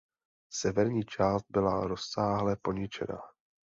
Severní 0.53 1.03
část 1.03 1.45
byla 1.49 1.87
rozsáhle 1.87 2.55
poničena. 2.61 3.19